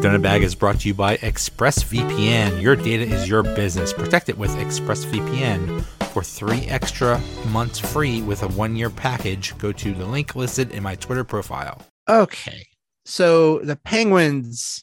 [0.00, 2.62] Donut is brought to you by ExpressVPN.
[2.62, 3.92] Your data is your business.
[3.92, 5.82] Protect it with ExpressVPN.
[6.14, 10.70] For three extra months free with a one year package, go to the link listed
[10.72, 11.82] in my Twitter profile.
[12.08, 12.66] Okay.
[13.04, 14.82] So the Penguins,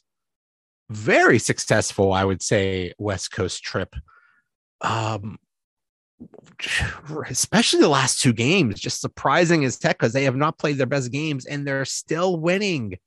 [0.88, 3.96] very successful, I would say, West Coast trip.
[4.82, 5.38] Um,
[7.28, 10.86] especially the last two games, just surprising as heck because they have not played their
[10.86, 12.98] best games and they're still winning.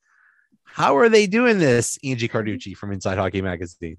[0.73, 1.97] How are they doing this?
[2.03, 3.97] Angie Carducci from Inside Hockey Magazine.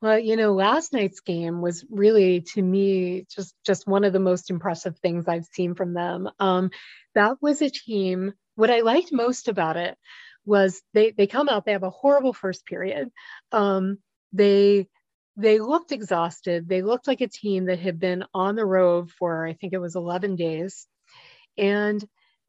[0.00, 4.20] Well, you know, last night's game was really, to me, just just one of the
[4.20, 6.28] most impressive things I've seen from them.
[6.38, 6.70] Um,
[7.14, 8.32] that was a team.
[8.54, 9.96] What I liked most about it
[10.44, 11.64] was they they come out.
[11.64, 13.10] They have a horrible first period.
[13.52, 13.98] Um,
[14.32, 14.88] they
[15.36, 16.68] they looked exhausted.
[16.68, 19.78] They looked like a team that had been on the road for I think it
[19.78, 20.86] was 11 days,
[21.56, 22.04] and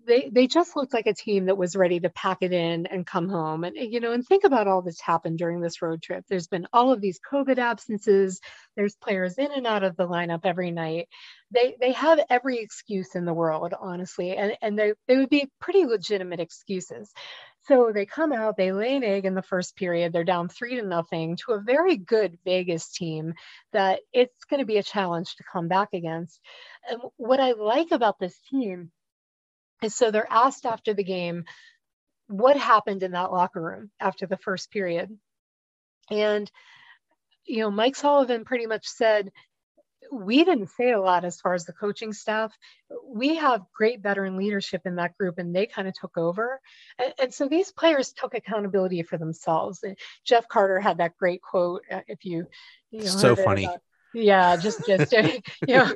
[0.05, 3.05] they they just looked like a team that was ready to pack it in and
[3.05, 3.63] come home.
[3.63, 6.25] And you know and think about all that's happened during this road trip.
[6.29, 8.39] There's been all of these covid absences.
[8.75, 11.07] There's players in and out of the lineup every night.
[11.51, 15.49] They they have every excuse in the world honestly and and they, they would be
[15.59, 17.11] pretty legitimate excuses.
[17.67, 20.13] So they come out they lay an egg in the first period.
[20.13, 23.33] They're down three to nothing to a very good vegas team
[23.73, 26.39] that it's going to be a challenge to come back against.
[26.89, 28.91] And what i like about this team
[29.85, 31.45] and so they're asked after the game,
[32.25, 35.15] what happened in that locker room after the first period?
[36.09, 36.49] And,
[37.45, 39.31] you know, Mike Sullivan pretty much said,
[40.11, 42.51] we didn't say a lot as far as the coaching staff.
[43.05, 46.59] We have great veteran leadership in that group, and they kind of took over.
[46.97, 49.83] And, and so these players took accountability for themselves.
[49.83, 51.83] And Jeff Carter had that great quote.
[51.91, 52.47] Uh, if you,
[52.89, 53.65] you know, so funny.
[53.65, 53.81] About,
[54.15, 55.11] yeah just just
[55.67, 55.91] you know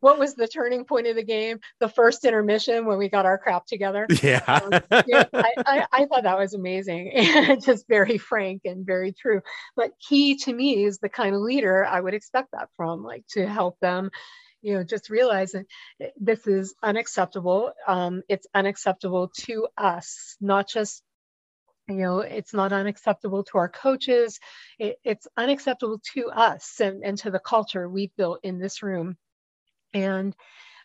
[0.00, 1.58] what was the turning point of the game?
[1.80, 4.06] The first intermission when we got our crap together?
[4.22, 8.86] Yeah, um, yeah I, I, I, thought that was amazing and just very frank and
[8.86, 9.42] very true.
[9.76, 13.24] But he to me is the kind of leader i would expect that from like
[13.28, 14.10] to help them
[14.64, 15.66] you know just realize that
[16.16, 17.72] this is unacceptable.
[17.86, 21.02] Um, it's unacceptable to us not just
[21.88, 24.40] you know it's not unacceptable to our coaches.
[24.78, 29.16] It, it's unacceptable to us and, and to the culture we've built in this room.
[29.92, 30.34] And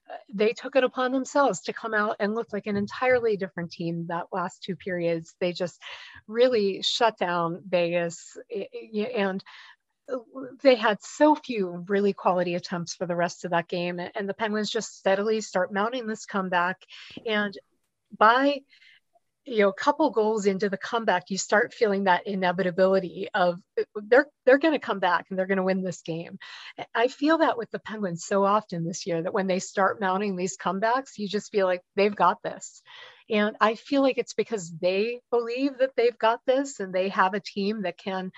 [0.09, 3.71] uh, they took it upon themselves to come out and look like an entirely different
[3.71, 5.35] team that last two periods.
[5.39, 5.81] They just
[6.27, 8.37] really shut down vegas
[9.15, 9.43] and
[10.11, 10.17] uh,
[10.61, 14.33] they had so few really quality attempts for the rest of that game and the
[14.33, 16.77] penguins just steadily start mounting this comeback.
[17.25, 17.57] And
[18.17, 18.61] by
[19.45, 23.83] you know, a couple goals into the comeback, you start feeling that inevitability of uh,
[24.07, 26.37] they're they're going to come back and they're going to win this game.
[26.93, 30.35] I feel that with the Penguins so often this year that when they start mounting
[30.35, 32.81] these comebacks, you just feel like they've got this.
[33.29, 37.33] And I feel like it's because they believe that they've got this and they have
[37.33, 38.31] a team that can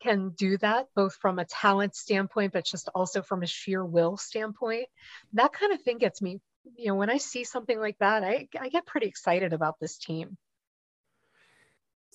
[0.00, 4.16] can do that both from a talent standpoint but just also from a sheer will
[4.16, 4.86] standpoint.
[5.32, 6.40] That kind of thing gets me
[6.76, 9.98] you know, when I see something like that, I, I get pretty excited about this
[9.98, 10.36] team.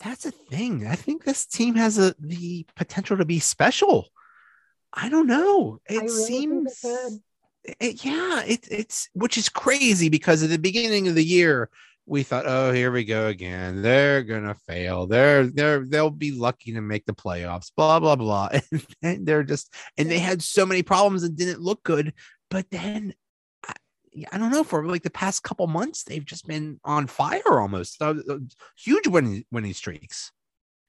[0.04, 0.88] That's a thing.
[0.88, 4.08] I think this team has a the potential to be special.
[4.92, 5.80] I don't know.
[5.88, 6.86] It really seems
[7.80, 11.70] it, yeah, it, it's which is crazy because at the beginning of the year
[12.06, 13.82] we thought, oh, here we go again.
[13.82, 15.08] They're gonna fail.
[15.08, 17.72] They're they're they'll be lucky to make the playoffs.
[17.76, 18.50] Blah blah blah.
[19.02, 22.14] And they're just and they had so many problems and didn't look good.
[22.50, 23.14] But then
[24.32, 28.02] I don't know for like the past couple months they've just been on fire almost
[28.02, 28.38] uh, uh,
[28.78, 30.32] huge winning winning streaks.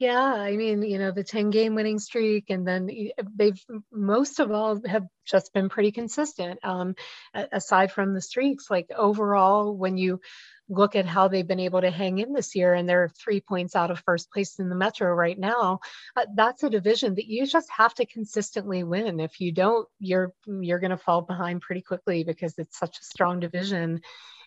[0.00, 2.90] Yeah, I mean, you know, the 10 game winning streak, and then
[3.36, 6.58] they've most of all have just been pretty consistent.
[6.64, 6.96] Um,
[7.32, 10.20] aside from the streaks, like overall, when you
[10.68, 13.76] look at how they've been able to hang in this year and they're three points
[13.76, 15.78] out of first place in the metro right now
[16.16, 19.20] uh, that's a division that you just have to consistently win.
[19.20, 23.04] If you don't you're you're going to fall behind pretty quickly because it's such a
[23.04, 24.00] strong division.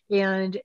[0.10, 0.60] And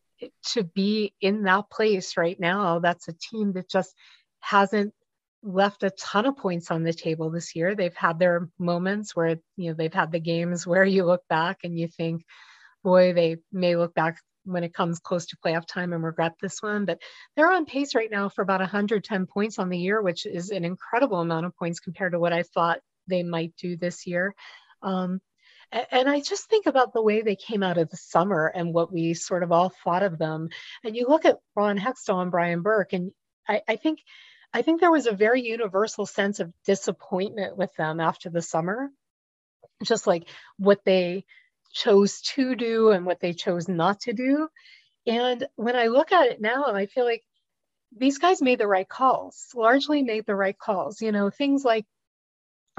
[0.47, 3.93] to be in that place right now that's a team that just
[4.39, 4.95] hasn't
[5.43, 7.75] left a ton of points on the table this year.
[7.75, 11.59] They've had their moments where you know they've had the games where you look back
[11.65, 12.25] and you think
[12.85, 16.63] boy they may look back when it comes close to playoff time and regret this
[16.63, 16.85] one.
[16.85, 17.01] But
[17.37, 20.65] they're on pace right now for about 110 points on the year, which is an
[20.65, 24.35] incredible amount of points compared to what I thought they might do this year.
[24.83, 25.21] Um,
[25.91, 28.93] and I just think about the way they came out of the summer and what
[28.93, 30.51] we sort of all thought of them.
[30.85, 33.13] And you look at Ron Hextall and Brian Burke, and
[33.49, 34.01] I, I think
[34.53, 38.91] I think there was a very universal sense of disappointment with them after the summer.
[39.83, 40.29] Just like
[40.59, 41.25] what they
[41.73, 44.49] chose to do and what they chose not to do.
[45.07, 47.25] And when I look at it now, I feel like
[47.97, 51.03] these guys made the right calls, largely made the right calls.
[51.03, 51.85] You know, things like,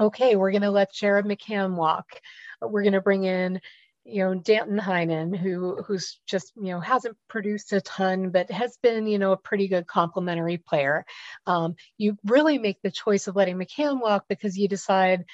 [0.00, 2.20] okay, we're going to let Jared McCann walk.
[2.60, 3.60] We're going to bring in,
[4.04, 8.76] you know, Danton Heinen, who who's just, you know, hasn't produced a ton, but has
[8.82, 11.04] been, you know, a pretty good complementary player.
[11.46, 15.24] Um, you really make the choice of letting McCann walk because you decide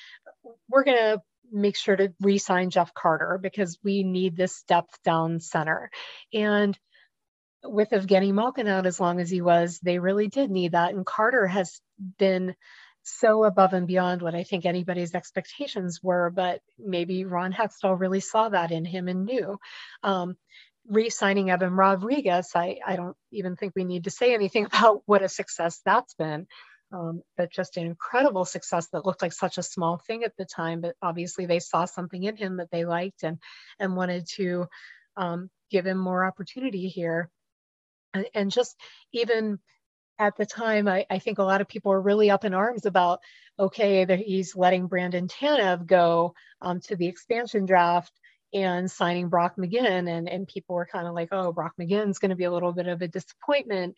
[0.69, 1.23] we're going to
[1.53, 5.91] make sure to re-sign Jeff Carter because we need this depth down center.
[6.33, 6.79] And
[7.65, 10.95] with Evgeny Malkin out as long as he was, they really did need that.
[10.95, 11.81] And Carter has
[12.19, 12.55] been
[13.03, 18.21] so above and beyond what I think anybody's expectations were, but maybe Ron Hextall really
[18.21, 19.59] saw that in him and knew.
[20.03, 20.37] Um,
[20.89, 25.23] re-signing Evan Rodrigues, I, I don't even think we need to say anything about what
[25.23, 26.47] a success that's been.
[26.93, 30.45] Um, but just an incredible success that looked like such a small thing at the
[30.45, 30.81] time.
[30.81, 33.39] But obviously, they saw something in him that they liked and
[33.79, 34.67] and wanted to
[35.17, 37.31] um, give him more opportunity here
[38.15, 38.77] and, and just
[39.13, 39.59] even
[40.19, 42.85] at the time, I, I, think a lot of people were really up in arms
[42.85, 43.21] about,
[43.59, 48.13] okay, he's letting Brandon Tanev go um, to the expansion draft
[48.53, 50.11] and signing Brock McGinn.
[50.11, 52.73] And, and people were kind of like, oh, Brock McGinn's going to be a little
[52.73, 53.97] bit of a disappointment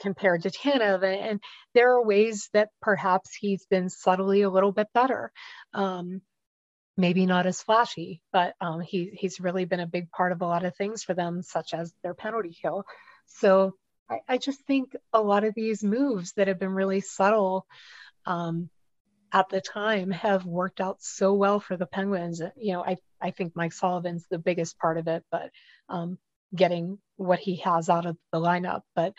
[0.00, 1.02] compared to Tanev.
[1.04, 1.40] And,
[1.74, 5.32] there are ways that perhaps he's been subtly a little bit better.
[5.74, 6.22] Um,
[6.96, 10.46] maybe not as flashy, but um, he, he's really been a big part of a
[10.46, 12.84] lot of things for them, such as their penalty kill.
[13.26, 13.74] So
[14.08, 17.66] I, I just think a lot of these moves that have been really subtle
[18.26, 18.70] um,
[19.32, 22.40] at the time have worked out so well for the Penguins.
[22.56, 25.50] You know, I, I think Mike Sullivan's the biggest part of it, but
[25.88, 26.18] um,
[26.54, 28.82] getting what he has out of the lineup.
[28.94, 29.14] But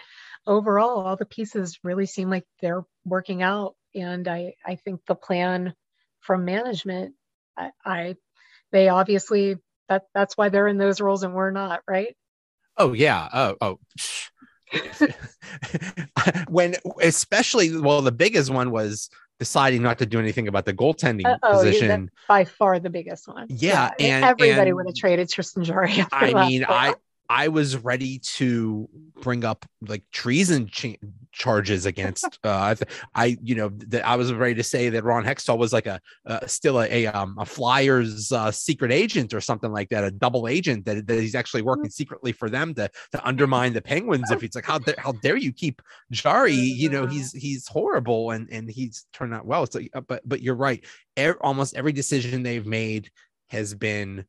[0.45, 3.75] overall, all the pieces really seem like they're working out.
[3.93, 5.73] And I, I think the plan
[6.21, 7.15] from management,
[7.57, 8.15] I, I
[8.71, 9.55] they obviously
[9.87, 12.15] that that's why they're in those roles and we're not, right?
[12.77, 13.29] Oh yeah.
[13.31, 13.79] Oh oh.
[16.49, 19.09] when especially well, the biggest one was
[19.39, 22.09] deciding not to do anything about the goaltending uh, oh, position.
[22.27, 23.47] By far the biggest one.
[23.49, 24.05] Yeah, yeah.
[24.17, 25.93] and everybody and, would have traded Tristan Jarry.
[26.11, 26.95] I mean, I
[27.29, 28.87] I was ready to
[29.21, 30.97] bring up like treason ch-
[31.31, 32.25] charges against.
[32.45, 32.75] Uh,
[33.15, 35.99] I, you know, that I was ready to say that Ron Hextall was like a
[36.27, 40.11] uh, still a a, um, a Flyers uh, secret agent or something like that, a
[40.11, 44.29] double agent that, that he's actually working secretly for them to to undermine the Penguins.
[44.29, 45.81] If he's like, how how dare you keep
[46.11, 46.53] Jarry?
[46.53, 49.65] You know, he's he's horrible and and he's turned out well.
[49.65, 50.85] So, uh, but but you're right.
[51.17, 53.09] Er, almost every decision they've made
[53.49, 54.25] has been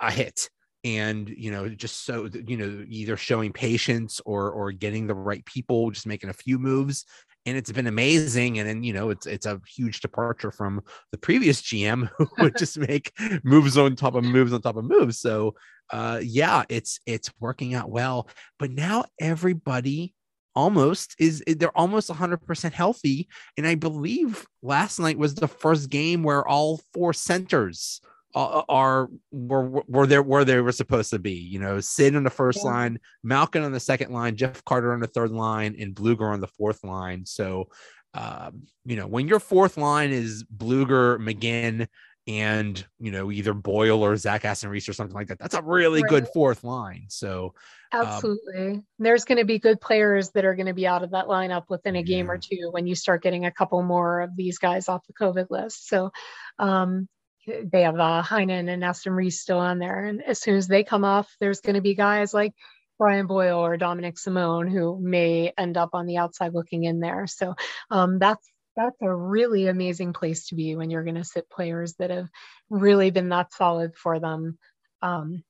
[0.00, 0.50] a hit
[0.84, 5.44] and you know just so you know either showing patience or or getting the right
[5.44, 7.04] people just making a few moves
[7.46, 10.80] and it's been amazing and then you know it's it's a huge departure from
[11.12, 13.12] the previous gm who would just make
[13.44, 15.54] moves on top of moves on top of moves so
[15.92, 18.28] uh yeah it's it's working out well
[18.58, 20.14] but now everybody
[20.56, 26.22] almost is they're almost 100% healthy and i believe last night was the first game
[26.22, 28.00] where all four centers
[28.34, 31.32] are were were there where they were supposed to be.
[31.32, 32.70] You know, Sid on the first yeah.
[32.70, 36.40] line, Malkin on the second line, Jeff Carter on the third line, and Blueger on
[36.40, 37.26] the fourth line.
[37.26, 37.68] So,
[38.14, 41.88] um, you know, when your fourth line is Blueger, McGinn,
[42.28, 45.62] and you know either Boyle or Zach Aston Reese or something like that, that's a
[45.62, 46.10] really right.
[46.10, 47.06] good fourth line.
[47.08, 47.54] So,
[47.92, 51.02] um, absolutely, um, there's going to be good players that are going to be out
[51.02, 52.32] of that lineup within a game yeah.
[52.32, 55.46] or two when you start getting a couple more of these guys off the COVID
[55.50, 55.88] list.
[55.88, 56.12] So,
[56.60, 57.08] um,
[57.46, 60.04] they have uh, Heinen and Aston Reese still on there.
[60.04, 62.52] And as soon as they come off, there's going to be guys like
[62.98, 67.26] Brian Boyle or Dominik Simon who may end up on the outside looking in there.
[67.26, 67.54] So
[67.90, 71.94] um, that's that's a really amazing place to be when you're going to sit players
[71.94, 72.28] that have
[72.68, 74.58] really been that solid for them.
[75.02, 75.42] Um,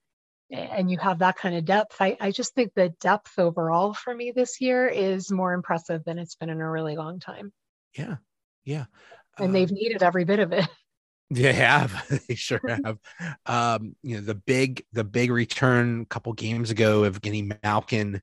[0.51, 1.97] and you have that kind of depth.
[2.01, 6.19] I, I just think the depth overall for me this year is more impressive than
[6.19, 7.53] it's been in a really long time.
[7.97, 8.17] Yeah.
[8.65, 8.87] Yeah.
[9.39, 10.69] And um, they've needed every bit of it.
[11.31, 12.23] They have.
[12.29, 12.99] they sure have.
[13.47, 18.21] Um, you know, the big the big return a couple games ago of getting Malkin.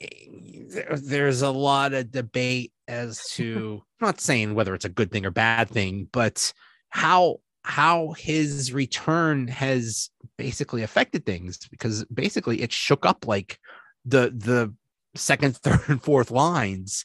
[0.00, 5.10] There, there's a lot of debate as to I'm not saying whether it's a good
[5.10, 6.52] thing or bad thing, but
[6.88, 13.58] how how his return has basically affected things because basically it shook up like
[14.04, 14.72] the the
[15.14, 17.04] second, third, and fourth lines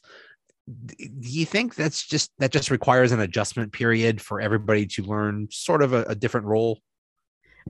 [0.66, 5.48] do you think that's just that just requires an adjustment period for everybody to learn
[5.50, 6.80] sort of a, a different role?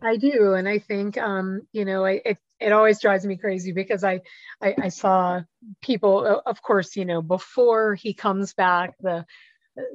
[0.01, 3.73] I do and i think um you know I, it, it always drives me crazy
[3.73, 4.21] because I,
[4.63, 5.43] I i saw
[5.83, 9.27] people of course you know before he comes back the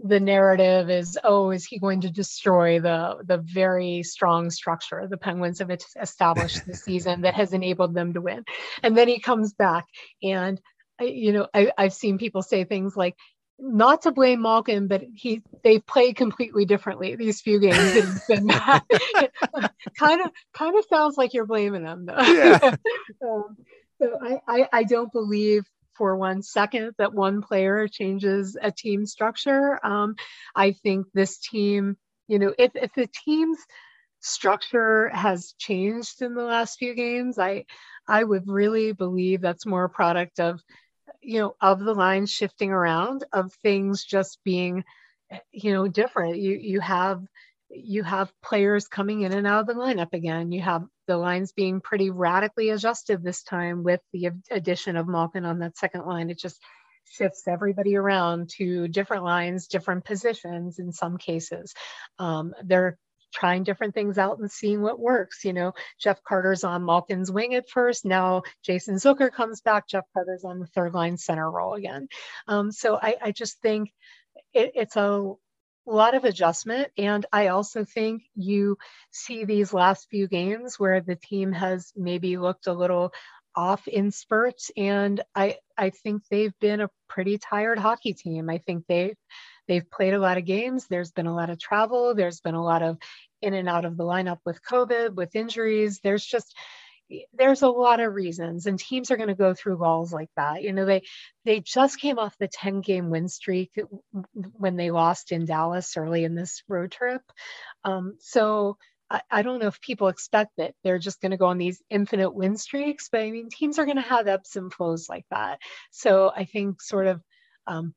[0.04, 5.18] the narrative is oh is he going to destroy the the very strong structure the
[5.18, 8.44] penguins have established this season that has enabled them to win?
[8.82, 9.86] And then he comes back
[10.24, 10.60] and
[11.00, 13.16] you know, I, I've seen people say things like,
[13.60, 18.22] not to blame Malkin, but he they play completely differently these few games.
[18.27, 18.48] Been
[19.98, 22.22] kind of kind of sounds like you're blaming them though.
[22.22, 22.60] Yeah.
[23.24, 23.58] um,
[24.00, 25.66] so I, I I don't believe
[25.98, 29.84] for one second that one player changes a team structure.
[29.84, 30.16] Um,
[30.56, 33.58] I think this team, you know, if if the team's
[34.20, 37.66] structure has changed in the last few games, I
[38.08, 40.62] I would really believe that's more a product of
[41.27, 44.84] you know of the lines shifting around of things just being
[45.51, 46.38] you know different.
[46.38, 47.22] You you have
[47.69, 50.53] you have players coming in and out of the lineup again.
[50.53, 55.43] You have the lines being pretty radically adjusted this time with the addition of Malkin
[55.46, 56.29] on that second line.
[56.29, 56.62] It just
[57.03, 61.74] shifts everybody around to different lines different positions in some cases.
[62.19, 62.98] Um, they're
[63.34, 65.43] trying different things out and seeing what works.
[65.43, 68.05] You know, Jeff Carter's on Malkin's wing at first.
[68.05, 69.88] Now Jason Zucker comes back.
[69.88, 72.07] Jeff Carter's on the third line center role again.
[72.48, 73.91] Um, so I, I, just think
[74.53, 75.34] it, it's a
[75.86, 76.89] lot of adjustment.
[76.98, 78.77] And I also think you
[79.12, 83.13] see these last few games where the team has maybe looked a little
[83.55, 84.72] off in spurts.
[84.77, 88.50] And I, I think they've been a pretty tired hockey team.
[88.50, 89.15] I think they
[89.67, 90.88] they've played a lot of games.
[90.88, 92.15] There's been a lot of travel.
[92.15, 92.97] There's been a lot of
[93.41, 96.00] in and out of the lineup with COVID, with injuries.
[96.03, 96.55] There's just
[97.33, 100.62] there's a lot of reasons and teams are going to go through walls like that
[100.62, 101.01] you know they
[101.45, 103.71] they just came off the 10 game win streak
[104.33, 107.21] when they lost in dallas early in this road trip
[107.83, 108.77] um, so
[109.09, 111.81] I, I, don't know if people expect that they're just going to go on these
[111.89, 115.25] infinite win streaks but i mean teams are going to have ebbs and flows like
[115.31, 115.59] that
[115.91, 117.21] so i think sort of
[117.67, 117.93] um,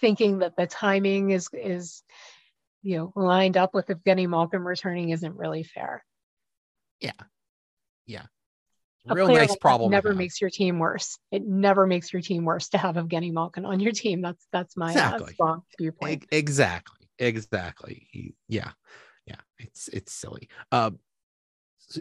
[0.00, 2.02] thinking that the timing is is
[2.82, 6.04] you know lined up with Evgeny Malkin returning isn't really fair.
[7.00, 7.12] Yeah,
[8.06, 8.26] yeah.
[9.08, 9.90] A Real nice problem.
[9.90, 11.18] Never makes your team worse.
[11.32, 14.20] It never makes your team worse to have Evgeny Malkin on your team.
[14.20, 15.32] That's that's my exactly.
[15.34, 16.24] strong viewpoint.
[16.24, 17.08] E- exactly.
[17.18, 18.34] Exactly.
[18.48, 18.72] Yeah.
[19.26, 19.40] Yeah.
[19.58, 20.48] It's it's silly.
[20.70, 20.90] Uh,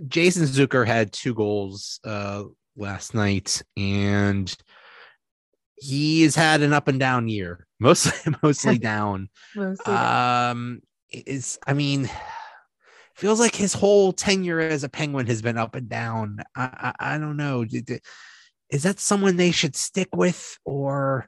[0.07, 2.43] Jason Zucker had two goals uh,
[2.75, 4.53] last night, and
[5.77, 9.29] he's had an up and down year, mostly mostly down.
[9.55, 10.81] mostly um,
[11.11, 12.09] is I mean,
[13.15, 16.39] feels like his whole tenure as a Penguin has been up and down.
[16.55, 17.65] I I, I don't know.
[18.69, 21.27] Is that someone they should stick with, or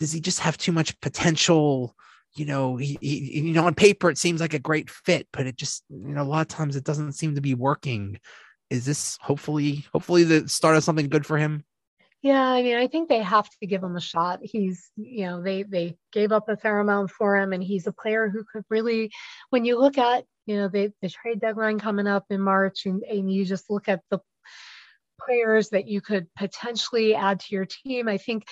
[0.00, 1.94] does he just have too much potential?
[2.34, 5.46] You know, he, he you know on paper it seems like a great fit, but
[5.46, 8.18] it just you know a lot of times it doesn't seem to be working.
[8.70, 11.64] Is this hopefully hopefully the start of something good for him?
[12.22, 14.40] Yeah, I mean, I think they have to give him a shot.
[14.42, 17.92] He's, you know, they they gave up a fair amount for him, and he's a
[17.92, 19.10] player who could really,
[19.48, 23.02] when you look at, you know, the the trade deadline coming up in March, and,
[23.04, 24.18] and you just look at the
[25.24, 28.44] players that you could potentially add to your team, I think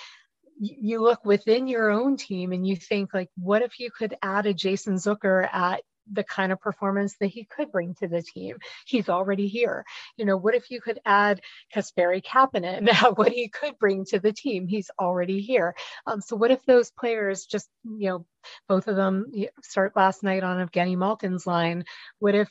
[0.59, 4.45] you look within your own team and you think like, what if you could add
[4.45, 8.57] a Jason Zucker at the kind of performance that he could bring to the team.
[8.85, 9.85] He's already here.
[10.17, 11.41] You know, what if you could add
[11.73, 14.67] Kasperi Kapanen, what he could bring to the team?
[14.67, 15.75] He's already here.
[16.05, 18.25] Um, so what if those players just, you know,
[18.67, 21.85] both of them start last night on Evgeny Malkin's line?
[22.19, 22.49] What if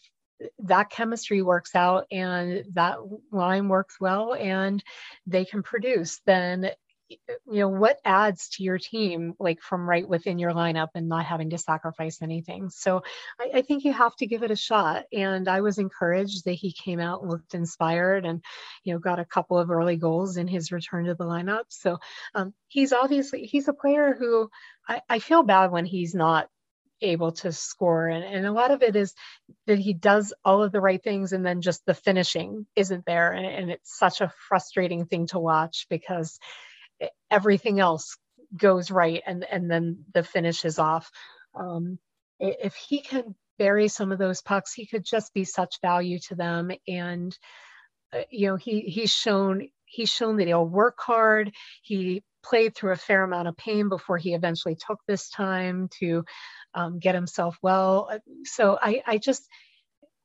[0.61, 2.99] that chemistry works out and that
[3.33, 4.83] line works well and
[5.27, 6.71] they can produce, then
[7.09, 11.25] you know what adds to your team like from right within your lineup and not
[11.25, 12.71] having to sacrifice anything?
[12.71, 13.03] So
[13.41, 15.05] I, I, think you have to give it a shot.
[15.13, 18.43] And i was encouraged that he came out looked inspired and
[18.85, 21.65] you know got a couple of early goals in his return to the lineup.
[21.69, 21.99] So
[22.35, 24.51] um, he's obviously he's a player who
[24.87, 26.49] I, I feel bad when he's not
[27.01, 28.09] able to score.
[28.09, 29.15] And, and a lot of it is
[29.67, 33.33] that he does all of the right things and then just the finishing isn't there.
[33.33, 36.39] And, and it's such a frustrating thing to watch because
[37.31, 38.17] everything else
[38.57, 41.11] goes right and and then the finish is off.
[41.55, 41.99] Um,
[42.39, 46.35] if he can bury some of those pucks he could just be such value to
[46.35, 46.71] them.
[46.87, 47.37] And
[48.13, 51.53] uh, you know he he's shown he's shown that he'll work hard.
[51.83, 56.25] He played through a fair amount of pain before he eventually took this time to
[56.75, 58.09] um, get himself well.
[58.13, 59.47] Uh, so i i just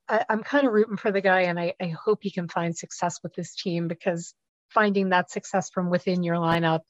[0.08, 2.78] I, am kind of rooting for the guy and I, I hope he can find
[2.78, 4.34] success with this team because
[4.74, 6.82] finding that success from within your lineup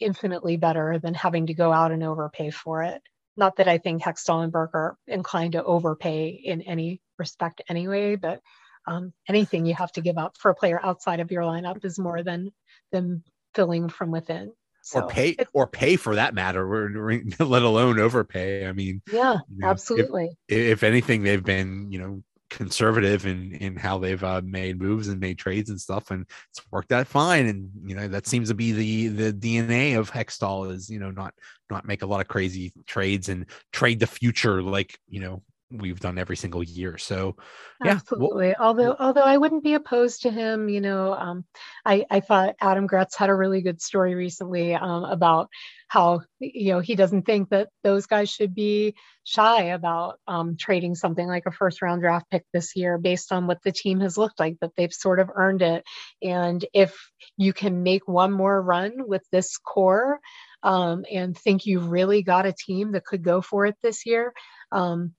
[0.00, 3.02] infinitely better than having to go out and overpay for it.
[3.36, 8.16] Not that I think Hextall and Burke are inclined to overpay in any respect anyway,
[8.16, 8.40] but
[8.86, 11.98] um, anything you have to give up for a player outside of your lineup is
[11.98, 12.52] more than
[12.92, 14.52] than filling from within.
[14.82, 16.92] So or pay or pay for that matter,
[17.38, 18.66] let alone overpay.
[18.66, 20.36] I mean, yeah, you know, absolutely.
[20.46, 25.08] If, if anything, they've been, you know, conservative in in how they've uh, made moves
[25.08, 27.46] and made trades and stuff, and it's worked out fine.
[27.46, 31.10] And you know that seems to be the the DNA of Hextall is you know
[31.10, 31.34] not
[31.70, 35.42] not make a lot of crazy trades and trade the future like you know
[35.80, 36.98] we've done every single year.
[36.98, 37.36] So
[37.84, 38.54] yeah, absolutely.
[38.58, 41.44] Well, although although I wouldn't be opposed to him, you know, um,
[41.84, 45.48] I I thought Adam Gretz had a really good story recently um, about
[45.88, 50.94] how you know he doesn't think that those guys should be shy about um, trading
[50.94, 54.18] something like a first round draft pick this year based on what the team has
[54.18, 55.84] looked like that they've sort of earned it
[56.20, 56.96] and if
[57.36, 60.18] you can make one more run with this core
[60.62, 64.32] um, and think you've really got a team that could go for it this year
[64.72, 65.12] um,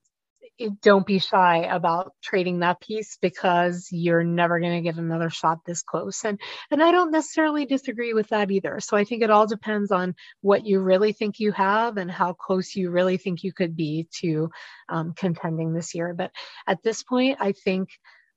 [0.81, 5.59] don't be shy about trading that piece because you're never going to get another shot
[5.65, 6.39] this close and
[6.71, 10.15] and I don't necessarily disagree with that either so I think it all depends on
[10.41, 14.07] what you really think you have and how close you really think you could be
[14.21, 14.49] to
[14.89, 16.31] um, contending this year but
[16.67, 17.89] at this point I think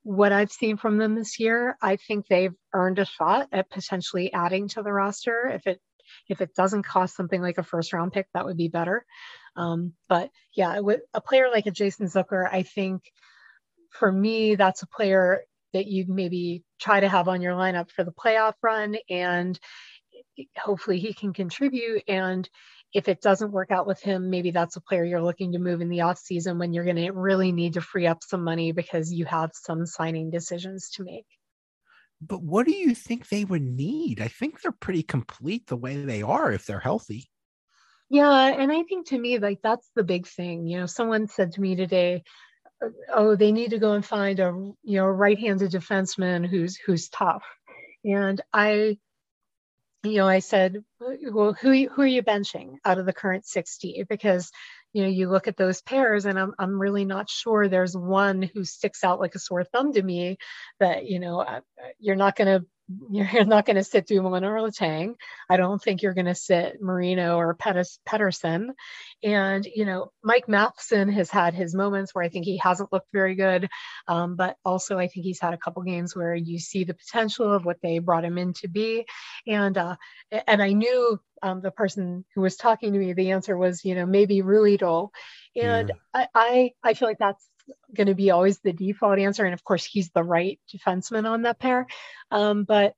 [0.02, 4.32] what I've seen from them this year, I think they've earned a shot at potentially
[4.32, 5.50] adding to the roster.
[5.52, 5.80] If it
[6.28, 9.04] if it doesn't cost something like a first round pick, that would be better.
[9.56, 13.02] Um, but yeah, with a player like a Jason Zucker, I think
[13.90, 18.04] for me, that's a player that you maybe try to have on your lineup for
[18.04, 19.58] the playoff run and
[20.56, 22.48] hopefully he can contribute and
[22.94, 25.80] if it doesn't work out with him maybe that's a player you're looking to move
[25.80, 28.72] in the off season when you're going to really need to free up some money
[28.72, 31.26] because you have some signing decisions to make
[32.20, 35.96] but what do you think they would need i think they're pretty complete the way
[35.96, 37.30] they are if they're healthy
[38.10, 40.66] yeah, and I think to me, like that's the big thing.
[40.66, 42.22] You know, someone said to me today,
[42.84, 44.52] uh, "Oh, they need to go and find a
[44.84, 47.44] you know right-handed defenseman who's who's tough,"
[48.04, 48.98] and I,
[50.04, 54.04] you know, I said, "Well, who who are you benching out of the current 60?"
[54.08, 54.50] Because
[54.92, 58.42] you know, you look at those pairs, and I'm I'm really not sure there's one
[58.42, 60.38] who sticks out like a sore thumb to me
[60.80, 61.44] that you know
[61.98, 62.66] you're not going to
[63.10, 65.14] you're not going to sit Dumoulin or Letang.
[65.48, 68.70] I don't think you're going to sit Marino or Pettis, Pettersson.
[69.22, 73.08] And, you know, Mike Matheson has had his moments where I think he hasn't looked
[73.12, 73.68] very good.
[74.06, 77.52] Um, but also, I think he's had a couple games where you see the potential
[77.52, 79.04] of what they brought him in to be.
[79.46, 79.96] And, uh,
[80.46, 83.94] and I knew um, the person who was talking to me, the answer was, you
[83.94, 85.10] know, maybe Ruhwedel.
[85.56, 85.94] And yeah.
[86.14, 87.46] I, I, I feel like that's
[87.94, 89.44] going to be always the default answer.
[89.44, 91.86] And of course, he's the right defenseman on that pair.
[92.30, 92.94] Um, but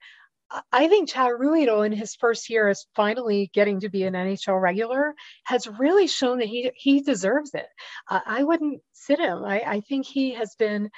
[0.73, 4.61] I think Chad Ruhwedel in his first year as finally getting to be an NHL
[4.61, 7.69] regular has really shown that he he deserves it.
[8.09, 9.45] Uh, I wouldn't sit him.
[9.45, 10.91] I, I, think he has been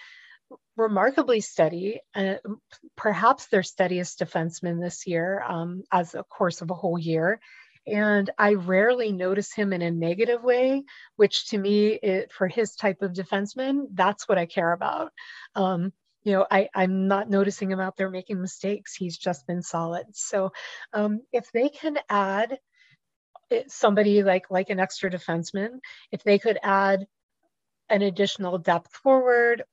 [0.77, 2.37] remarkably steady, uh,
[2.97, 7.39] perhaps their steadiest defenseman this year um, as a course of a whole year.
[7.87, 10.85] And I rarely notice him in a negative way,
[11.16, 15.12] which to me, it, for his type of defenseman, that's what I care about.
[15.55, 15.92] Um,
[16.25, 18.95] you know, I, I'm not noticing him out there making mistakes.
[18.95, 20.07] He's just been solid.
[20.12, 20.53] So
[20.92, 22.59] um, if they can add
[23.51, 25.81] eh, somebody like like an extra defenseman,
[26.12, 27.07] if they could add
[27.88, 29.64] an additional depth forward,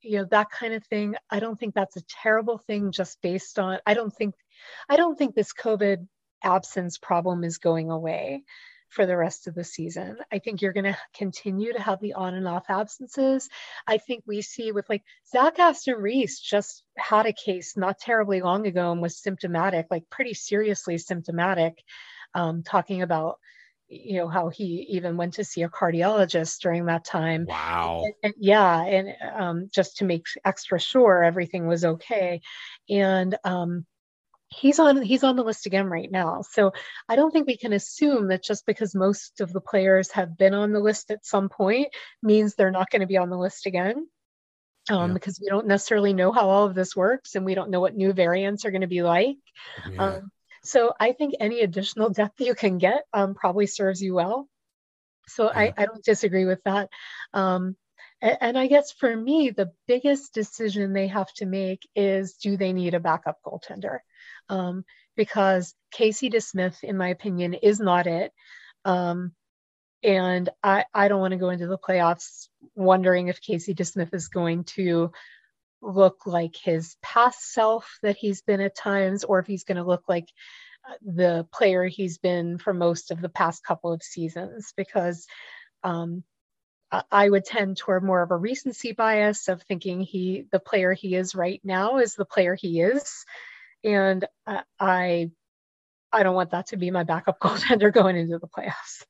[0.00, 3.58] you know, that kind of thing, I don't think that's a terrible thing just based
[3.58, 4.34] on I don't think
[4.88, 6.06] I don't think this COVID
[6.42, 8.44] absence problem is going away
[8.88, 10.16] for the rest of the season.
[10.32, 13.48] I think you're going to continue to have the on and off absences.
[13.86, 18.40] I think we see with like Zach Aston Reese just had a case not terribly
[18.40, 21.82] long ago and was symptomatic, like pretty seriously symptomatic,
[22.34, 23.38] um, talking about
[23.90, 28.14] you know how he even went to see a cardiologist during that time wow and,
[28.22, 32.42] and, yeah and um, just to make extra sure everything was okay
[32.90, 33.86] and um,
[34.50, 36.72] he's on he's on the list again right now so
[37.08, 40.54] i don't think we can assume that just because most of the players have been
[40.54, 41.88] on the list at some point
[42.22, 44.08] means they're not going to be on the list again
[44.90, 45.14] um, yeah.
[45.14, 47.94] because we don't necessarily know how all of this works and we don't know what
[47.94, 49.36] new variants are going to be like
[49.90, 50.02] yeah.
[50.02, 50.30] um,
[50.62, 54.48] so i think any additional depth you can get um, probably serves you well
[55.26, 55.58] so yeah.
[55.58, 56.88] I, I don't disagree with that
[57.34, 57.76] um,
[58.20, 62.72] and I guess for me, the biggest decision they have to make is do they
[62.72, 63.98] need a backup goaltender?
[64.48, 64.84] um,
[65.16, 68.32] because Casey DeSmith, in my opinion, is not it.
[68.84, 69.32] Um,
[70.02, 74.28] and I, I don't want to go into the playoffs wondering if Casey DeSmith is
[74.28, 75.10] going to
[75.82, 79.84] look like his past self that he's been at times, or if he's going to
[79.84, 80.28] look like
[80.88, 85.26] uh, the player he's been for most of the past couple of seasons, because
[85.82, 86.22] um,
[86.90, 91.14] I would tend toward more of a recency bias of thinking he, the player he
[91.14, 93.24] is right now, is the player he is,
[93.84, 94.24] and
[94.80, 95.30] I
[96.12, 99.04] I don't want that to be my backup goaltender going into the playoffs.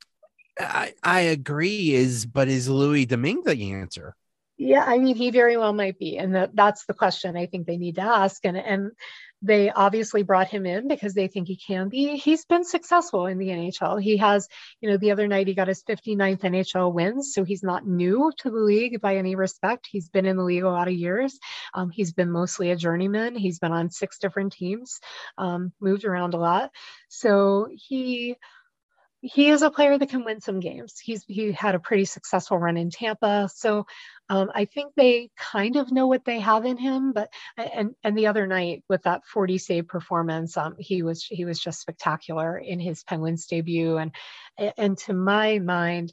[0.58, 1.94] I, I agree.
[1.94, 4.14] Is but is Louis Domingue the answer?
[4.56, 7.66] Yeah, I mean, he very well might be, and that, that's the question I think
[7.66, 8.44] they need to ask.
[8.44, 8.90] And and
[9.42, 12.16] they obviously brought him in because they think he can be.
[12.16, 14.02] He's been successful in the NHL.
[14.02, 14.48] He has,
[14.80, 18.32] you know, the other night he got his 59th NHL wins, so he's not new
[18.38, 19.88] to the league by any respect.
[19.90, 21.38] He's been in the league a lot of years.
[21.72, 23.36] Um, he's been mostly a journeyman.
[23.36, 24.98] He's been on six different teams,
[25.36, 26.70] um, moved around a lot.
[27.08, 28.36] So he
[29.20, 30.98] he is a player that can win some games.
[30.98, 33.86] He's he had a pretty successful run in Tampa, so
[34.28, 37.12] um, I think they kind of know what they have in him.
[37.12, 41.44] But and and the other night with that 40 save performance, um, he was he
[41.44, 44.14] was just spectacular in his Penguins debut, and
[44.76, 46.12] and to my mind,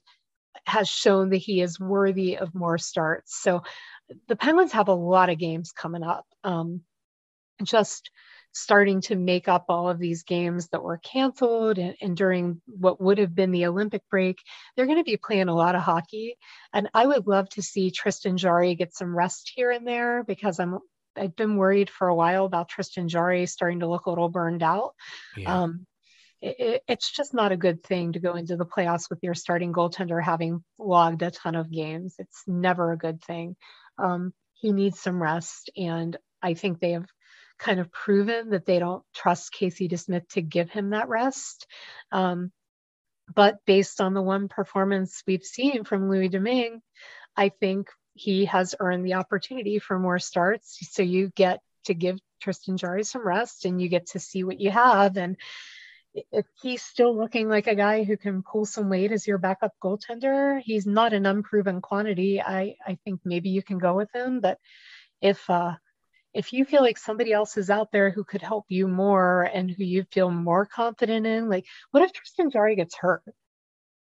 [0.65, 3.39] has shown that he is worthy of more starts.
[3.41, 3.61] So
[4.27, 6.25] the Penguins have a lot of games coming up.
[6.43, 6.81] Um,
[7.63, 8.09] just
[8.55, 13.01] starting to make up all of these games that were canceled and, and during what
[13.01, 14.37] would have been the Olympic break,
[14.75, 16.37] they're going to be playing a lot of hockey.
[16.73, 20.59] And I would love to see Tristan Jarry get some rest here and there because
[20.59, 20.79] I'm
[21.17, 24.63] I've been worried for a while about Tristan Jarry starting to look a little burned
[24.63, 24.95] out.
[25.37, 25.63] Yeah.
[25.63, 25.85] Um,
[26.41, 29.73] it, it's just not a good thing to go into the playoffs with your starting
[29.73, 32.15] goaltender having logged a ton of games.
[32.19, 33.55] It's never a good thing.
[33.97, 37.07] Um, he needs some rest, and I think they have
[37.57, 41.67] kind of proven that they don't trust Casey DeSmith to give him that rest.
[42.11, 42.51] Um,
[43.33, 46.81] but based on the one performance we've seen from Louis Domingue,
[47.35, 50.77] I think he has earned the opportunity for more starts.
[50.91, 54.59] So you get to give Tristan Jarry some rest and you get to see what
[54.59, 55.17] you have.
[55.17, 55.37] And
[56.31, 59.73] if he's still looking like a guy who can pull some weight as your backup
[59.83, 62.41] goaltender, he's not an unproven quantity.
[62.41, 64.39] I, I think maybe you can go with him.
[64.39, 64.59] But
[65.21, 65.73] if uh,
[66.35, 69.71] if you feel like somebody else is out there who could help you more and
[69.71, 73.23] who you feel more confident in, like what if Tristan Jarry gets hurt?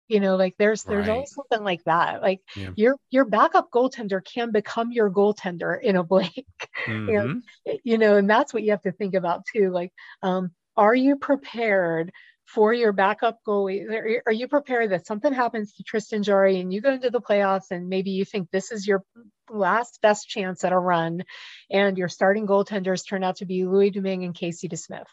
[0.09, 1.14] You know, like there's there's right.
[1.14, 2.20] always something like that.
[2.20, 2.70] Like yeah.
[2.77, 6.44] your your backup goaltender can become your goaltender in a blink.
[6.87, 7.16] Mm-hmm.
[7.16, 9.70] and, you know, and that's what you have to think about too.
[9.70, 9.92] Like,
[10.23, 12.12] um, are you prepared
[12.46, 14.20] for your backup goalie?
[14.26, 17.70] Are you prepared that something happens to Tristan Jarry and you go into the playoffs
[17.70, 19.02] and maybe you think this is your
[19.50, 21.24] last best chance at a run
[21.70, 25.07] and your starting goaltenders turn out to be Louis Domingue and Casey DeSmith?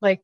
[0.00, 0.22] Like,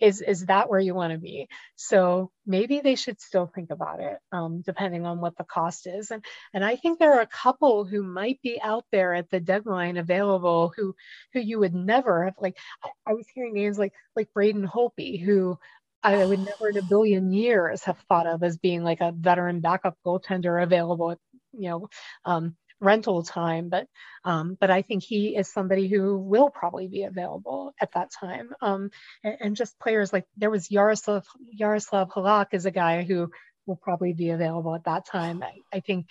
[0.00, 4.00] is is that where you want to be so maybe they should still think about
[4.00, 7.26] it um, depending on what the cost is and and i think there are a
[7.26, 10.94] couple who might be out there at the deadline available who
[11.32, 15.22] who you would never have like i, I was hearing names like like braden Holtby
[15.22, 15.58] who
[16.02, 19.60] I would never in a billion years have thought of as being like a veteran
[19.60, 21.18] backup goaltender available at,
[21.52, 21.88] you know,
[22.24, 23.68] um, rental time.
[23.68, 23.86] But
[24.24, 28.50] um, but I think he is somebody who will probably be available at that time.
[28.60, 28.90] Um,
[29.22, 33.30] and, and, just players like there was Yaroslav Yaroslav Halak is a guy who
[33.66, 35.42] will probably be available at that time.
[35.42, 36.06] I, I think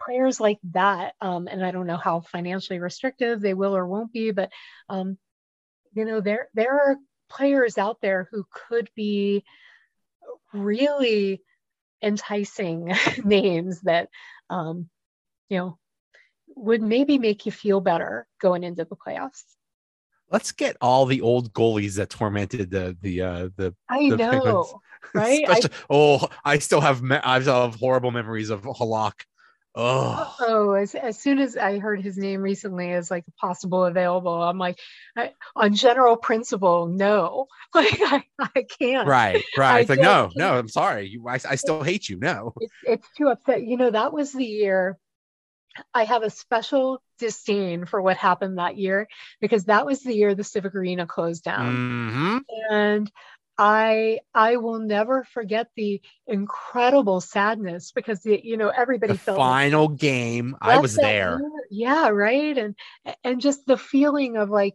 [0.00, 4.12] players like that, um, and I don't know how financially restrictive they will or won't
[4.12, 4.50] be, but
[4.88, 5.18] um,
[5.92, 6.96] you know there there are
[7.28, 9.44] players out there who could be
[10.52, 11.42] really
[12.02, 12.92] enticing
[13.24, 14.08] names that
[14.50, 14.88] um,
[15.48, 15.78] you know
[16.54, 19.42] would maybe make you feel better going into the playoffs.
[20.30, 23.74] Let's get all the old goalies that tormented the the uh, the.
[23.88, 24.80] I the know,
[25.14, 25.44] right?
[25.48, 29.24] I, oh, I still have me- I still have horrible memories of Halak
[29.78, 34.42] Oh, oh as, as soon as I heard his name recently as like possible available,
[34.42, 34.78] I'm like,
[35.14, 39.06] I, on general principle, no, like I, I can't.
[39.06, 39.80] Right, right.
[39.80, 40.36] It's like, no, can't.
[40.36, 41.08] no, I'm sorry.
[41.08, 42.18] You, I, I still hate you.
[42.18, 43.62] No, it's, it's too upset.
[43.62, 44.98] You know, that was the year
[45.92, 49.08] I have a special disdain for what happened that year
[49.40, 51.74] because that was the year the Civic Arena closed down.
[51.74, 52.38] Mm-hmm.
[52.70, 53.12] And
[53.58, 59.38] I I will never forget the incredible sadness because the, you know everybody the felt
[59.38, 60.56] final like, game.
[60.60, 61.38] I was there.
[61.38, 61.50] Year.
[61.70, 62.56] Yeah, right.
[62.56, 62.74] And
[63.24, 64.74] and just the feeling of like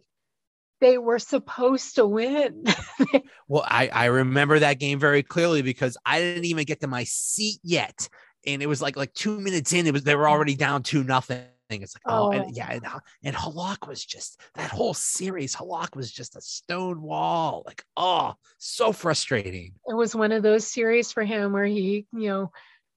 [0.80, 2.64] they were supposed to win.
[3.48, 7.04] well, I I remember that game very clearly because I didn't even get to my
[7.04, 8.08] seat yet,
[8.44, 10.30] and it was like like two minutes in, it was they were mm.
[10.30, 11.44] already down to nothing.
[11.80, 12.70] It's like, oh, oh and, yeah.
[12.70, 12.84] And,
[13.24, 15.56] and Halak was just that whole series.
[15.56, 17.62] Halak was just a stone wall.
[17.64, 19.72] Like, oh, so frustrating.
[19.86, 22.52] It was one of those series for him where he, you know,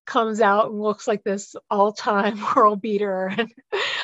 [0.06, 3.32] comes out and looks like this all-time world beater.
[3.38, 3.54] And,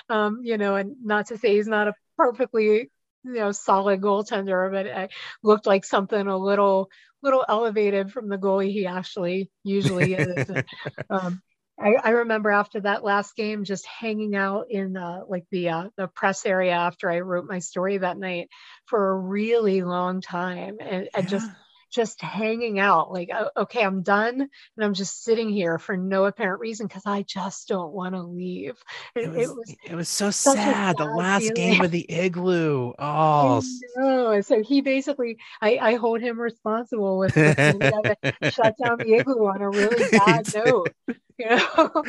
[0.10, 2.90] um, you know, and not to say he's not a perfectly,
[3.24, 5.12] you know, solid goaltender, but it
[5.44, 6.90] looked like something a little,
[7.22, 10.50] little elevated from the goalie he actually usually is.
[11.10, 11.42] um,
[11.82, 15.90] I, I, remember after that last game, just hanging out in uh, like the uh,
[15.98, 18.50] the press area after I wrote my story that night
[18.86, 21.50] for a really long time, and, and just
[21.92, 26.26] just hanging out like oh, okay i'm done and i'm just sitting here for no
[26.26, 28.78] apparent reason because i just don't want to leave.
[29.16, 31.56] It, it, was, it, was, it was so sad, sad the last feeling.
[31.56, 32.94] game of the igloo.
[32.98, 33.62] Oh
[33.98, 39.62] no so he basically i i hold him responsible with shut down the igloo on
[39.62, 40.94] a really bad note
[41.38, 42.04] you know?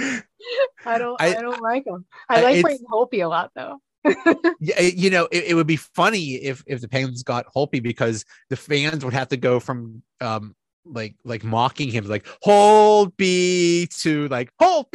[0.85, 3.81] I don't i, I don't like him i like Braden Holtby a lot though
[4.61, 8.25] yeah, you know, it, it, would be funny if if the Penguins got Holtby because
[8.51, 14.29] the fans would have to go from um like like mocking him like Holtby to
[14.29, 14.91] like hold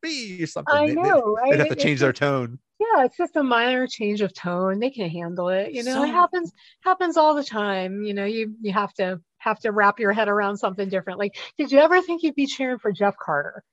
[0.00, 0.74] B or something.
[0.74, 1.50] I know, they, right?
[1.50, 2.58] They'd have to change it's their tone.
[2.78, 4.78] Yeah, it's just a minor change of tone.
[4.78, 5.72] They can handle it.
[5.72, 8.04] You know, so, it happens happens all the time.
[8.04, 11.18] You know, you you have to have to wrap your head around something different.
[11.18, 13.64] Like, did you ever think you'd be cheering for Jeff Carter?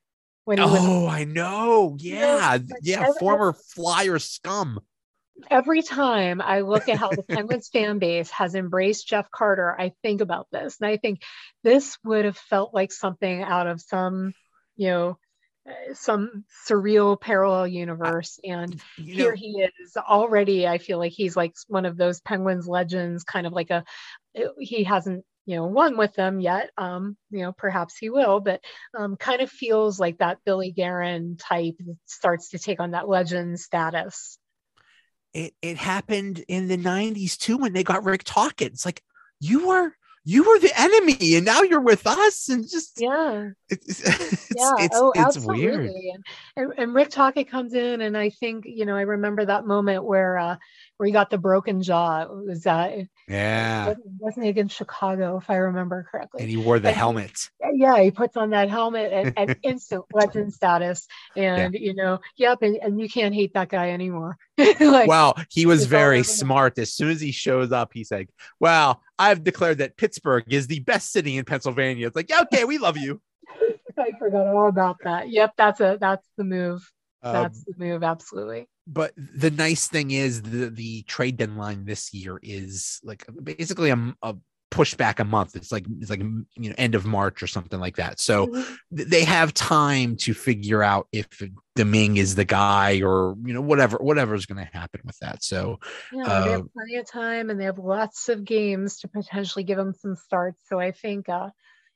[0.45, 1.97] When he oh, was, I know.
[1.99, 4.79] Yeah, you know, yeah, every, former Flyer scum.
[5.49, 9.91] Every time I look at how the Penguins fan base has embraced Jeff Carter, I
[10.01, 11.21] think about this, and I think
[11.63, 14.33] this would have felt like something out of some,
[14.77, 15.17] you know,
[15.67, 21.35] eh, some surreal parallel universe and you here he is already i feel like he's
[21.35, 23.83] like one of those penguins legends kind of like a
[24.35, 28.39] eh, he hasn't you know won with them yet um you know perhaps he will
[28.39, 28.61] but
[28.97, 33.59] um kind of feels like that billy guerin type starts to take on that legend
[33.59, 34.37] status.
[35.33, 38.23] It it happened in the 90s too when they got rick
[38.59, 39.01] it's like
[39.39, 39.93] you were
[40.27, 43.49] you were the enemy and now you're with us and just yeah.
[43.69, 45.91] it's, it's yeah it's, oh, it's weird.
[46.57, 50.03] And, and, rick tocchet comes in and i think you know i remember that moment
[50.03, 50.55] where uh
[50.97, 52.21] where he got the broken jaw.
[52.21, 53.89] It was that uh, yeah.
[53.89, 56.41] it wasn't against chicago if i remember correctly.
[56.41, 57.49] And he wore the and helmet.
[57.73, 61.07] Yeah he puts on that helmet and, and instant legend status.
[61.35, 61.79] And yeah.
[61.79, 64.37] you know yep and, and you can't hate that guy anymore
[64.79, 66.77] like, well he was very smart.
[66.77, 70.79] As soon as he shows up he's like well i've declared that pittsburgh is the
[70.81, 72.07] best city in pennsylvania.
[72.07, 73.21] It's like yeah, okay we love you.
[73.97, 75.29] I forgot all about that.
[75.29, 76.89] Yep that's a that's the move.
[77.23, 78.67] Um, that's um, the move absolutely.
[78.87, 84.15] but the nice thing is the the trade deadline this year is like basically a,
[84.21, 84.35] a
[84.71, 85.55] push back a month.
[85.55, 88.19] It's like it's like you know end of March or something like that.
[88.19, 88.73] So mm-hmm.
[88.91, 91.27] they have time to figure out if
[91.75, 95.43] Domingue is the guy or you know whatever whatever is going to happen with that.
[95.43, 95.79] So
[96.11, 99.63] yeah, uh, they have plenty of time and they have lots of games to potentially
[99.63, 100.61] give them some starts.
[100.67, 101.49] So I think uh,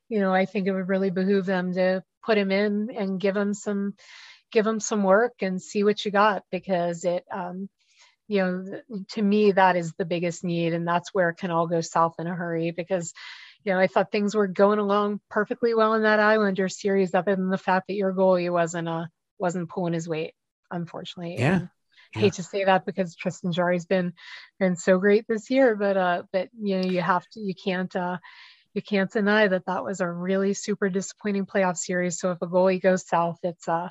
[0.07, 3.35] you know I think it would really behoove them to put him in and give
[3.35, 3.95] him some
[4.51, 7.69] give him some work and see what you got because it um,
[8.29, 11.67] you know to me that is the biggest need and that's where it can all
[11.67, 13.13] go south in a hurry because
[13.63, 17.35] you know i thought things were going along perfectly well in that islander series other
[17.35, 19.05] than the fact that your goalie wasn't uh
[19.39, 20.33] wasn't pulling his weight
[20.71, 21.61] unfortunately yeah,
[22.15, 22.21] yeah.
[22.21, 24.13] hate to say that because Tristan Jarry's been
[24.59, 27.95] been so great this year, but uh, but you know you have to you can't
[27.95, 28.17] uh,
[28.73, 32.19] you can't deny that that was a really super disappointing playoff series.
[32.19, 33.89] So if a goalie goes south, it's uh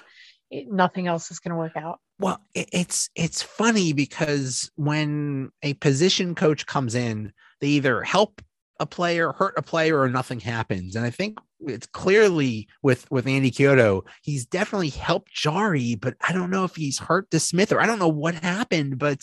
[0.50, 2.00] it, nothing else is going to work out.
[2.18, 8.42] Well, it, it's it's funny because when a position coach comes in, they either help
[8.80, 10.94] a player, hurt a player, or nothing happens.
[10.94, 16.32] And I think it's clearly with with Andy Chiodo, he's definitely helped Jarry, but I
[16.32, 19.22] don't know if he's hurt DeSmith or I don't know what happened, but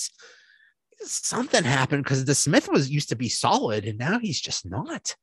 [1.02, 5.16] something happened because DeSmith was used to be solid and now he's just not.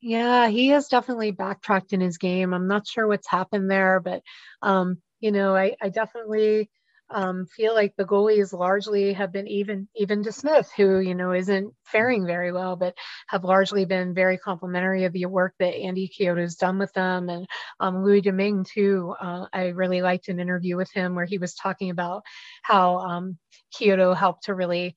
[0.00, 2.54] Yeah, he has definitely backtracked in his game.
[2.54, 4.22] I'm not sure what's happened there, but
[4.62, 6.70] um, you know, I, I definitely
[7.10, 11.72] um, feel like the goalies largely have been even even DeSmith, who you know isn't
[11.84, 12.94] faring very well, but
[13.28, 17.46] have largely been very complimentary of the work that Andy has done with them, and
[17.80, 19.14] um, Louis Domingue too.
[19.20, 22.22] Uh, I really liked an interview with him where he was talking about
[22.62, 23.38] how um,
[23.74, 24.94] Chiodo helped to really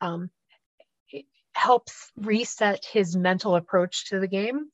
[0.00, 0.30] um,
[1.52, 4.70] helps reset his mental approach to the game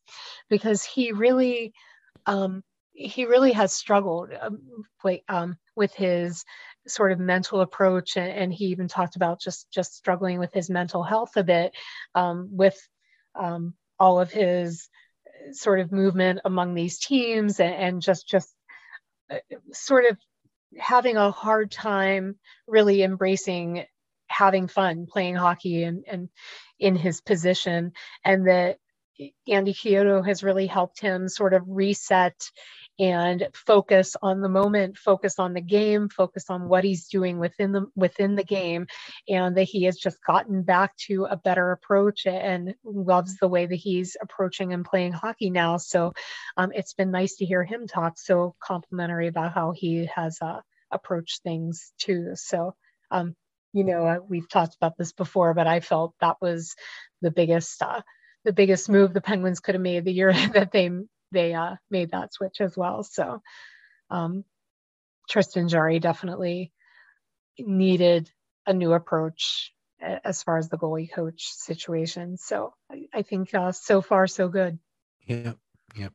[0.48, 1.72] because he really
[2.26, 2.62] um,
[2.96, 4.58] he really has struggled um,
[5.28, 6.44] um, with his
[6.88, 10.70] sort of mental approach and, and, he even talked about just just struggling with his
[10.70, 11.74] mental health a bit
[12.14, 12.76] um, with
[13.34, 14.88] um, all of his
[15.52, 18.52] sort of movement among these teams and, and just just
[19.30, 19.36] uh,
[19.72, 20.16] sort of
[20.78, 23.84] having a hard time really embracing
[24.28, 26.28] having fun playing hockey and, and
[26.78, 27.92] in his position
[28.24, 28.78] and that
[29.48, 32.34] Andy Chiodo has really helped him sort of reset
[32.98, 37.72] and focus on the moment focus on the game focus on what he's doing within
[37.72, 38.86] the within the game
[39.28, 43.66] and that he has just gotten back to a better approach and loves the way
[43.66, 45.76] that he's approaching and playing hockey now.
[45.76, 46.12] So
[46.56, 50.60] um, it's been nice to hear him talk so complimentary about how he has uh,
[50.90, 52.32] approached things too.
[52.34, 52.74] So
[53.10, 53.34] um,
[53.72, 56.74] you know uh, we've talked about this before but i felt that was
[57.20, 58.00] the biggest uh,
[58.46, 60.88] the biggest move the Penguins could have made the year that they
[61.32, 63.02] they uh, made that switch as well.
[63.02, 63.42] So
[64.10, 64.44] um,
[65.28, 66.72] Tristan Jarry definitely
[67.58, 68.30] needed
[68.66, 72.36] a new approach as far as the goalie coach situation.
[72.36, 74.78] So I, I think uh, so far so good.
[75.26, 75.56] Yep.
[75.96, 76.12] Yep.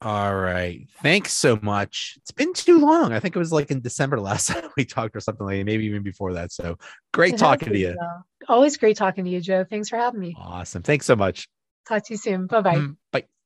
[0.00, 0.88] All right.
[1.00, 2.14] Thanks so much.
[2.16, 3.12] It's been too long.
[3.12, 5.84] I think it was like in December last time we talked or something like maybe
[5.86, 6.50] even before that.
[6.50, 6.76] So
[7.12, 7.96] great it talking to you.
[8.00, 9.64] Uh, always great talking to you, Joe.
[9.68, 10.36] Thanks for having me.
[10.36, 10.82] Awesome.
[10.82, 11.48] Thanks so much.
[11.86, 12.46] Talk to you soon.
[12.46, 12.76] Bye-bye.
[12.76, 13.24] Mm, bye.